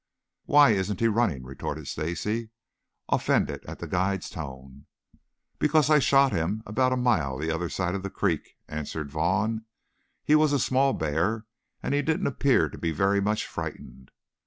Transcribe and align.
"Why 0.45 0.71
isn't 0.71 0.99
he 0.99 1.07
running?" 1.07 1.43
retorted 1.43 1.87
Stacy, 1.87 2.49
offended 3.09 3.63
at 3.67 3.77
the 3.77 3.87
guide's 3.87 4.31
tone. 4.31 4.87
"Because 5.59 5.91
I 5.91 5.99
shot 5.99 6.31
him 6.31 6.63
about 6.65 6.91
a 6.91 6.97
mile 6.97 7.37
the 7.37 7.51
other 7.51 7.69
side 7.69 7.93
of 7.93 8.01
the 8.01 8.09
creek," 8.09 8.57
answered 8.67 9.11
Vaughn. 9.11 9.65
"He 10.23 10.33
was 10.33 10.53
a 10.53 10.59
small 10.59 10.93
bear 10.93 11.45
and 11.83 11.93
he 11.93 12.01
didn't 12.01 12.25
appear 12.25 12.67
to 12.67 12.79
be 12.79 12.91
very 12.91 13.21
much 13.21 13.45
frightened." 13.45 14.09